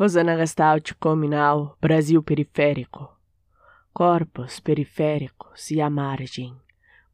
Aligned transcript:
Rosana 0.00 0.34
Gastalt 0.34 0.94
Cominal, 0.98 1.76
Brasil 1.78 2.22
Periférico. 2.22 3.06
Corpos 3.92 4.58
periféricos 4.58 5.70
e 5.70 5.78
à 5.78 5.90
margem. 5.90 6.56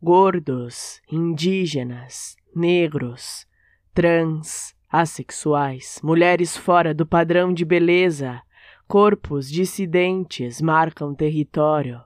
Gordos, 0.01 1.03
indígenas, 1.11 2.37
negros, 2.55 3.45
trans, 3.93 4.73
assexuais, 4.89 5.99
mulheres 6.01 6.57
fora 6.57 6.95
do 6.95 7.05
padrão 7.05 7.53
de 7.53 7.65
beleza, 7.65 8.41
corpos 8.87 9.51
dissidentes 9.51 10.61
marcam 10.61 11.13
território. 11.13 12.01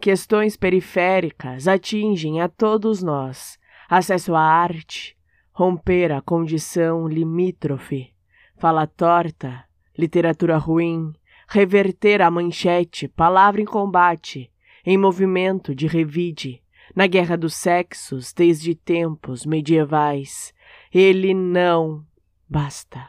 Questões 0.00 0.56
periféricas 0.56 1.66
atingem 1.66 2.40
a 2.40 2.48
todos 2.48 3.02
nós. 3.02 3.58
Acesso 3.88 4.36
à 4.36 4.42
arte, 4.42 5.18
romper 5.52 6.12
a 6.12 6.22
condição 6.22 7.08
limítrofe, 7.08 8.14
fala 8.56 8.86
torta, 8.86 9.68
literatura 10.00 10.56
ruim, 10.56 11.12
reverter 11.46 12.22
a 12.22 12.30
manchete, 12.30 13.06
palavra 13.06 13.60
em 13.60 13.66
combate, 13.66 14.50
em 14.84 14.96
movimento 14.96 15.74
de 15.74 15.86
revide, 15.86 16.62
na 16.96 17.06
guerra 17.06 17.36
dos 17.36 17.54
sexos 17.54 18.32
desde 18.32 18.74
tempos 18.74 19.44
medievais. 19.44 20.54
Ele 20.92 21.34
não 21.34 22.04
basta. 22.48 23.08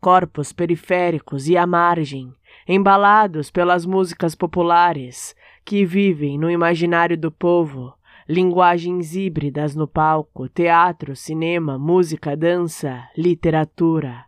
Corpos 0.00 0.52
periféricos 0.52 1.48
e 1.48 1.56
à 1.56 1.66
margem, 1.66 2.32
embalados 2.66 3.50
pelas 3.50 3.86
músicas 3.86 4.34
populares 4.34 5.34
que 5.64 5.84
vivem 5.84 6.38
no 6.38 6.50
imaginário 6.50 7.16
do 7.16 7.30
povo, 7.30 7.94
linguagens 8.28 9.14
híbridas 9.14 9.74
no 9.74 9.86
palco, 9.88 10.48
teatro, 10.48 11.16
cinema, 11.16 11.78
música, 11.78 12.36
dança, 12.36 13.08
literatura. 13.16 14.27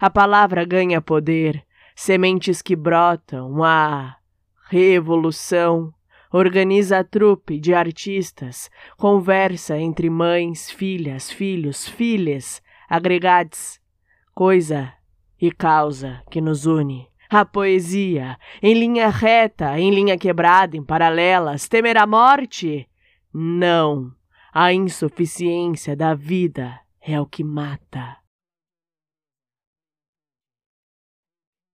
A 0.00 0.08
palavra 0.08 0.64
ganha 0.64 1.00
poder, 1.00 1.64
sementes 1.96 2.62
que 2.62 2.76
brotam, 2.76 3.64
a 3.64 4.16
revolução. 4.68 5.92
Organiza 6.30 6.98
a 6.98 7.04
trupe 7.04 7.58
de 7.58 7.72
artistas, 7.72 8.70
conversa 8.98 9.78
entre 9.78 10.10
mães, 10.10 10.70
filhas, 10.70 11.32
filhos, 11.32 11.88
filhas, 11.88 12.62
agregados, 12.88 13.80
coisa 14.34 14.92
e 15.40 15.50
causa 15.50 16.22
que 16.30 16.40
nos 16.40 16.66
une. 16.66 17.08
A 17.30 17.44
poesia, 17.44 18.38
em 18.62 18.74
linha 18.74 19.08
reta, 19.08 19.80
em 19.80 19.90
linha 19.90 20.18
quebrada, 20.18 20.76
em 20.76 20.84
paralelas, 20.84 21.66
temer 21.66 21.96
a 21.96 22.06
morte? 22.06 22.86
Não, 23.32 24.12
a 24.52 24.72
insuficiência 24.72 25.96
da 25.96 26.14
vida 26.14 26.78
é 27.00 27.20
o 27.20 27.26
que 27.26 27.42
mata. 27.42 28.18